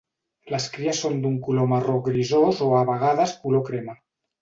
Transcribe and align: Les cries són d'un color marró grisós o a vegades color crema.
Les 0.53 0.63
cries 0.77 1.01
són 1.03 1.19
d'un 1.27 1.37
color 1.49 1.69
marró 1.75 2.01
grisós 2.09 2.65
o 2.71 2.73
a 2.81 2.83
vegades 2.91 3.39
color 3.47 3.67
crema. 3.73 4.01